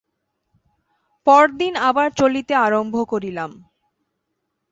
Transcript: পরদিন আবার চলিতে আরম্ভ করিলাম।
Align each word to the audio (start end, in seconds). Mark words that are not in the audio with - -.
পরদিন 1.27 1.73
আবার 1.89 2.07
চলিতে 2.11 2.53
আরম্ভ 2.57 2.95
করিলাম। 3.03 3.51